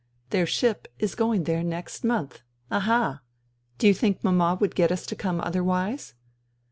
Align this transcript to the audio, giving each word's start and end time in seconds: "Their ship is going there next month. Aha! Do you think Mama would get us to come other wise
"Their 0.31 0.47
ship 0.47 0.87
is 0.97 1.13
going 1.13 1.43
there 1.43 1.63
next 1.63 2.03
month. 2.03 2.41
Aha! 2.71 3.21
Do 3.77 3.85
you 3.85 3.93
think 3.93 4.23
Mama 4.23 4.57
would 4.59 4.73
get 4.73 4.91
us 4.91 5.05
to 5.05 5.15
come 5.15 5.39
other 5.39 5.63
wise 5.63 6.15